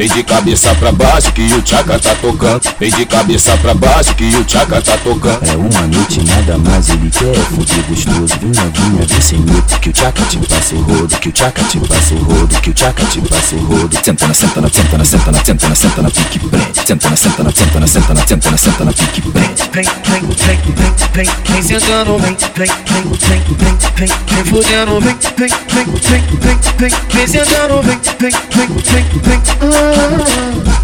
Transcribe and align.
vem 0.00 0.08
de 0.08 0.22
cabeça 0.22 0.74
pra 0.76 0.92
baixo 0.92 1.30
que 1.32 1.42
o 1.52 1.60
tchaca 1.60 1.98
tá 1.98 2.14
tocando. 2.14 2.62
Vem 2.80 2.90
de 2.90 3.04
cabeça 3.04 3.54
pra 3.58 3.74
baixo 3.74 4.14
que 4.14 4.34
o 4.34 4.44
tchaca 4.44 4.80
tá 4.80 4.96
tocando. 4.96 5.46
É 5.46 5.54
uma 5.54 5.86
noite 5.88 6.24
nada 6.24 6.56
mais, 6.56 6.88
ele 6.88 7.10
quer 7.10 7.34
fuder 7.50 7.84
gostoso. 7.86 8.34
Vem 8.40 8.50
novinha, 8.50 9.06
vem 9.06 9.20
sem 9.20 9.40
medo, 9.40 9.78
que 9.78 9.90
o 9.90 9.92
tchaca 9.92 10.24
te 10.24 10.38
passa 10.38 10.74
o 10.74 10.80
rodo, 10.80 11.18
que 11.18 11.28
o 11.28 11.32
tchaca 11.32 11.62
te 11.64 11.78
passa 11.80 12.14
o 12.14 12.18
rodo, 12.18 12.60
que 12.62 12.70
o 12.70 12.72
tchaca 12.72 13.04
te 13.04 13.20
passa 13.20 13.54
o 13.56 13.58
rodo. 13.58 13.98
Senta 14.02 14.26
na, 14.26 14.32
senta 14.34 14.60
na, 14.62 14.68
senta 14.70 14.96
na, 14.96 15.04
senta 15.04 15.32
na, 15.32 15.44
senta 15.44 15.68
na, 15.68 15.74
senta 15.74 16.02
na, 16.02 16.10
pique 16.10 16.38
prende. 16.38 16.80
Senta 16.86 17.10
na, 17.10 17.16
senta 17.16 17.42
na, 17.44 17.50
senta 17.50 17.80
na, 17.80 17.86
senta 17.86 18.14
na, 18.14 18.26
senta 18.26 18.50
na, 18.50 18.56
senta 18.56 18.84
na, 18.86 18.92
pique 18.94 19.20
prende. 19.20 19.62
Vem, 19.70 19.84
vem, 19.84 20.22
vem, 20.22 20.58
vem, 20.72 20.94
vem, 21.12 21.28
vem 21.50 21.62
sentando, 21.62 22.18
vem, 22.18 22.36
vem, 22.56 22.70
vem, 22.88 23.02
vem, 23.28 23.42
vem, 23.58 23.76
vem, 23.96 24.08
vem 24.40 24.44
fudendo, 24.44 25.00
vem, 25.00 25.16
vem, 25.36 25.48
vem, 25.68 25.84
vem, 25.84 26.22
vem, 26.40 26.58
vem, 26.78 26.90
vem 27.10 27.26
sentando, 27.26 27.82
vem, 27.82 28.00
vem, 28.18 28.30
vem, 28.50 28.68
vem, 28.68 29.04
vem. 29.22 29.42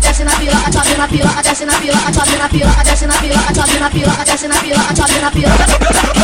Desce 0.01 0.24
na 0.24 0.30
piroca, 0.32 0.73
chove 0.73 0.96
na 0.96 1.09
piroca, 1.09 1.42
desce 1.42 1.65
na 1.65 1.73
piroca, 1.74 2.12
chove 2.12 2.37
na 2.37 2.48
piroca, 2.48 2.84
desce 2.84 3.06
na 3.06 3.15
piroca, 3.15 3.55
chove 3.55 3.79
na 3.79 3.91
piroca, 3.91 4.24
desce 4.24 4.48
na 4.48 4.55
piroca, 4.56 4.95
chove 4.95 5.20
na 5.20 5.30
piroca. 5.30 6.16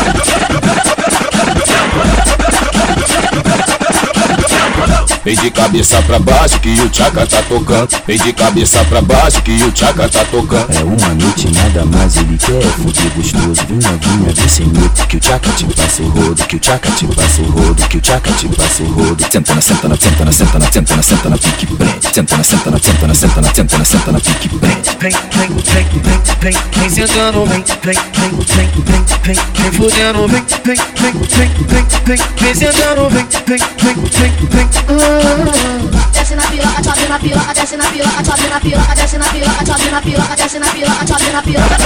Vem 5.24 5.36
de 5.36 5.52
cabeça 5.52 6.02
pra 6.02 6.18
baixo 6.18 6.58
que 6.58 6.80
o 6.80 6.88
tchaca 6.88 7.24
tá 7.24 7.40
tocando. 7.42 7.88
Vem 8.08 8.18
de 8.18 8.32
cabeça 8.32 8.84
pra 8.86 9.00
baixo 9.00 9.40
que 9.42 9.52
o 9.62 9.70
tchaca 9.70 10.08
tá 10.08 10.24
tocando. 10.24 10.66
É 10.72 10.82
uma 10.82 11.14
noite 11.14 11.48
nada 11.52 11.84
mais, 11.84 12.16
ele 12.16 12.36
quer 12.36 12.60
fuder 12.72 13.08
gostoso. 13.14 13.66
Vem 13.68 13.78
novinha, 13.78 14.34
vem 14.34 14.48
sem 14.48 14.66
medo, 14.66 15.06
que 15.06 15.16
o 15.16 15.20
tchaca 15.20 15.48
te 15.52 15.64
passa 15.64 16.02
o 16.02 16.08
rodo, 16.08 16.44
que 16.44 16.56
o 16.56 16.58
tchaca 16.58 16.90
te 16.90 17.06
passa 17.06 17.40
o 17.40 17.44
rodo, 17.44 17.88
que 17.88 17.96
o 17.96 18.00
tchaca 18.00 18.32
te 18.32 18.48
passa 18.48 18.82
o 18.82 18.86
rodo. 18.86 19.24
Senta 19.30 19.54
na, 19.54 19.60
senta 19.60 19.88
na, 19.88 19.96
senta 19.96 20.24
na, 20.24 20.32
senta 20.32 20.58
na, 20.58 20.72
senta 20.72 20.96
na, 20.96 21.02
senta 21.02 21.30
na, 21.30 21.38
pique 21.38 21.66
prende. 21.66 22.08
Senta 22.12 22.36
na, 22.36 22.42
senta 22.42 22.70
na, 22.72 22.78
senta 22.78 23.06
na, 23.06 23.14
senta 23.14 23.40
na, 23.40 23.54
senta 23.54 23.78
na, 23.78 23.84
senta 23.84 24.12
na, 24.12 24.20
pique 24.20 24.48
prende. 24.48 24.90
Vem, 24.98 25.12
vem, 25.12 25.48
vem, 25.48 25.86
vem, 26.02 26.20
vem, 26.40 26.56
vem 26.76 26.90
sentando, 26.90 27.46
vem, 27.46 27.64
vem, 27.84 27.94
vem, 27.94 28.30
vem, 28.30 28.70
vem, 28.84 29.04
vem, 29.22 29.36
vem 29.54 29.72
fudendo, 29.72 30.26
vem, 30.26 30.44
vem, 30.64 30.76
vem, 31.00 31.12
vem, 31.12 31.50
vem, 31.68 31.86
vem, 32.06 32.18
vem 32.40 32.54
sentando, 32.54 33.08
vem, 33.08 33.26
vem, 33.46 33.58
vem, 33.78 33.94
vem, 33.94 34.68
vem. 34.88 35.11
Desce 35.12 36.34
na 36.34 36.42
piroca, 36.42 36.80
na 37.08 37.18
piroca, 37.18 37.52
desce 37.52 37.76
na 37.76 37.84
piroca, 37.84 38.22
na 38.48 38.60
piroca, 38.60 38.94
desce 38.94 39.18
na 39.18 39.26
piroca, 39.26 39.90
na 39.90 40.00
piroca, 40.00 40.36
desce 40.36 40.58
na 40.58 40.66
piroca, 40.68 41.32
na 41.32 41.42
piroca. 41.42 41.76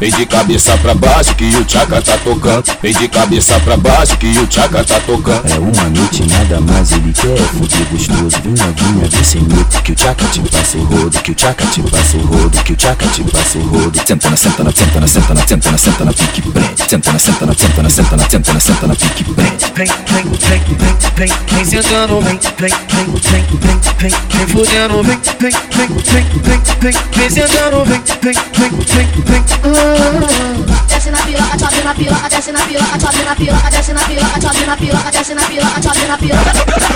Vem 0.00 0.10
de 0.10 0.26
cabeça 0.26 0.76
pra 0.78 0.94
baixo 0.94 1.34
que 1.36 1.44
o 1.54 1.64
tchaca 1.64 2.02
tá 2.02 2.18
tocando. 2.24 2.64
Vem 2.82 2.92
de 2.92 3.06
cabeça 3.06 3.60
pra 3.60 3.76
baixo 3.76 4.16
que 4.16 4.36
o 4.38 4.46
tchaca 4.48 4.82
tá 4.82 4.98
tocando. 5.00 5.52
É 5.52 5.58
uma 5.60 5.90
noite 5.90 6.26
nada 6.28 6.60
mais, 6.60 6.90
ele 6.90 7.12
quer 7.12 7.36
fuder 7.36 7.86
gostoso. 7.86 8.42
Vem 8.42 8.54
novinha, 8.54 9.08
vem 9.08 9.24
sem 9.24 9.42
medo, 9.42 9.82
que 9.82 9.92
o 9.92 9.94
tchaca 9.94 10.24
te 10.26 10.40
passa 10.40 10.78
o 10.78 10.84
rodo, 10.84 11.22
que 11.22 11.30
o 11.30 11.34
tchaca 11.34 11.66
te 11.66 11.82
passa 11.82 12.16
o 12.16 12.20
rodo, 12.22 12.64
que 12.64 12.72
o 12.72 12.76
tchaca 12.76 13.06
te 13.06 13.22
passa 13.22 13.58
o 13.58 13.62
rodo. 13.62 14.00
Senta 14.04 14.30
na, 14.30 14.36
senta 14.36 14.64
na, 14.64 14.72
senta 14.72 15.00
na, 15.00 15.06
senta 15.06 15.34
na, 15.34 15.46
senta 15.46 15.70
na, 15.70 15.78
senta 15.78 16.04
na, 16.04 16.12
pique 16.12 16.42
prende. 16.42 16.61
Senta 16.92 17.10
na, 17.10 17.18
senta 17.18 17.46
na, 17.46 17.54
senta 17.54 17.82
na, 17.82 17.88
senta 17.88 18.16
na, 18.18 18.28
senta 18.28 18.52
na, 18.52 18.60
senta 18.60 18.86
na, 18.86 18.94
pique 18.94 19.24
prende. 19.24 19.64
Vem, 19.74 19.86
vem, 19.86 20.24
vem, 20.24 20.60
vem, 20.76 20.98
vem, 21.16 21.32
vem 21.50 21.64
sentando, 21.64 22.20
vem, 22.20 22.38
vem, 22.58 22.68
vem, 22.68 23.06
vem, 23.06 23.46
vem, 23.56 23.80
vem, 23.96 24.12
vem 24.28 24.46
fudendo, 24.46 25.02
vem, 25.02 25.18
vem, 25.40 25.52
vem, 25.70 25.88
vem, 25.88 26.26
vem, 26.42 26.62
vem, 26.82 26.94
vem 27.16 27.30
sentando, 27.30 27.82
vem, 27.86 28.02
vem, 28.20 28.34
vem, 28.58 28.70
vem, 28.92 29.08
vem. 29.24 29.42
Desce 30.86 31.10
na 31.10 31.18
piroca, 31.24 31.58
chove 31.58 31.82
na 31.82 31.94
piroca, 31.94 32.28
desce 32.28 32.52
na 32.52 32.60
piroca, 32.60 32.98
chove 33.00 33.24
na 33.24 33.36
piroca, 33.36 33.70
desce 33.70 33.92
na 33.94 34.00
piroca, 34.02 34.40
chove 34.42 34.66
na 34.66 34.76
piroca, 34.76 35.10
desce 35.10 35.34
na 35.34 35.42
piroca, 35.42 35.80
chove 35.82 36.06
na 36.08 36.18
piroca. 36.18 36.91